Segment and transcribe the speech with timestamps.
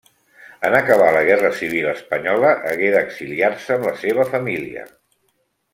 [0.69, 4.91] En acabar la guerra civil espanyola hagué d'exiliar-se amb la seva família.